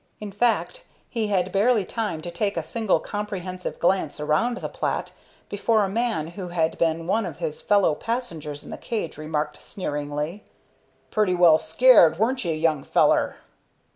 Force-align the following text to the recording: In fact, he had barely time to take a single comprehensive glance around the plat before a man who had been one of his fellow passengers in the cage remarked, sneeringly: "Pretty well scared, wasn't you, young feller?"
In 0.19 0.31
fact, 0.31 0.83
he 1.11 1.27
had 1.27 1.51
barely 1.51 1.85
time 1.85 2.21
to 2.21 2.31
take 2.31 2.57
a 2.57 2.63
single 2.63 2.99
comprehensive 2.99 3.77
glance 3.77 4.19
around 4.19 4.57
the 4.57 4.67
plat 4.67 5.13
before 5.47 5.83
a 5.85 5.89
man 5.89 6.25
who 6.29 6.47
had 6.47 6.75
been 6.79 7.05
one 7.05 7.23
of 7.23 7.37
his 7.37 7.61
fellow 7.61 7.93
passengers 7.93 8.63
in 8.63 8.71
the 8.71 8.79
cage 8.79 9.19
remarked, 9.19 9.61
sneeringly: 9.61 10.43
"Pretty 11.11 11.35
well 11.35 11.59
scared, 11.59 12.17
wasn't 12.17 12.45
you, 12.45 12.51
young 12.53 12.83
feller?" 12.83 13.35